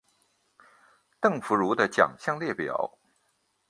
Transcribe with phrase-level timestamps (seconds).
[1.19, 2.97] 邓福如的奖项列表